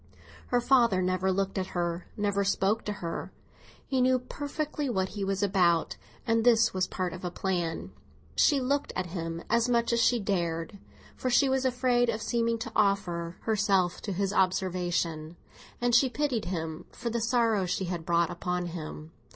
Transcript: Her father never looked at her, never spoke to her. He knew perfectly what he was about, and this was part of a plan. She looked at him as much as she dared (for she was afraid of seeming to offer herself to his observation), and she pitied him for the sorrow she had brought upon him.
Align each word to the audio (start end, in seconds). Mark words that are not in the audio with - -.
Her 0.47 0.59
father 0.59 0.99
never 0.99 1.31
looked 1.31 1.59
at 1.59 1.77
her, 1.77 2.07
never 2.17 2.43
spoke 2.43 2.83
to 2.85 2.91
her. 3.05 3.31
He 3.85 4.01
knew 4.01 4.17
perfectly 4.17 4.89
what 4.89 5.09
he 5.09 5.23
was 5.23 5.43
about, 5.43 5.95
and 6.25 6.43
this 6.43 6.73
was 6.73 6.87
part 6.87 7.13
of 7.13 7.23
a 7.23 7.29
plan. 7.29 7.91
She 8.35 8.59
looked 8.59 8.91
at 8.95 9.05
him 9.11 9.43
as 9.47 9.69
much 9.69 9.93
as 9.93 10.01
she 10.01 10.19
dared 10.19 10.79
(for 11.15 11.29
she 11.29 11.47
was 11.47 11.65
afraid 11.65 12.09
of 12.09 12.23
seeming 12.23 12.57
to 12.57 12.71
offer 12.75 13.35
herself 13.41 14.01
to 14.01 14.11
his 14.11 14.33
observation), 14.33 15.37
and 15.79 15.93
she 15.93 16.09
pitied 16.09 16.45
him 16.45 16.85
for 16.91 17.11
the 17.11 17.21
sorrow 17.21 17.67
she 17.67 17.85
had 17.85 18.03
brought 18.03 18.31
upon 18.31 18.65
him. 18.65 19.11